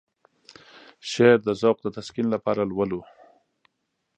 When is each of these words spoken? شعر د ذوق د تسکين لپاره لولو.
شعر 1.11 1.37
د 1.45 1.49
ذوق 1.61 1.77
د 1.81 1.87
تسکين 1.97 2.27
لپاره 2.35 2.61
لولو. 2.71 3.01